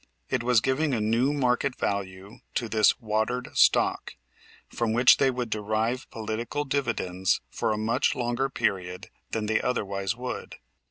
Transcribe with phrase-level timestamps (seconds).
[0.31, 4.15] It was giving a new market value to this "watered stock,"
[4.67, 10.15] from which they would derive political dividends for a much longer period than they otherwise
[10.15, 10.55] would.